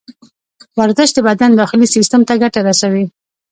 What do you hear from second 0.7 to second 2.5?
ورزش د بدن داخلي سیستم ته